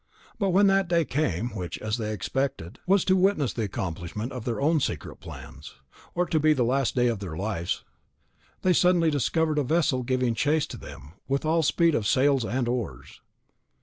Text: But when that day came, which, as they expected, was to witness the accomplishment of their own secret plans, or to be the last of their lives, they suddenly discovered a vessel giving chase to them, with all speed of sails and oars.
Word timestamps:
But 0.39 0.49
when 0.49 0.65
that 0.65 0.87
day 0.87 1.05
came, 1.05 1.49
which, 1.49 1.77
as 1.77 1.97
they 1.99 2.11
expected, 2.11 2.79
was 2.87 3.05
to 3.05 3.15
witness 3.15 3.53
the 3.53 3.61
accomplishment 3.65 4.31
of 4.31 4.45
their 4.45 4.59
own 4.59 4.79
secret 4.79 5.17
plans, 5.17 5.75
or 6.15 6.25
to 6.25 6.39
be 6.39 6.53
the 6.53 6.63
last 6.63 6.97
of 6.97 7.19
their 7.19 7.37
lives, 7.37 7.83
they 8.63 8.73
suddenly 8.73 9.11
discovered 9.11 9.59
a 9.59 9.63
vessel 9.63 10.01
giving 10.01 10.33
chase 10.33 10.65
to 10.65 10.77
them, 10.77 11.13
with 11.27 11.45
all 11.45 11.61
speed 11.61 11.93
of 11.93 12.07
sails 12.07 12.43
and 12.43 12.67
oars. 12.67 13.21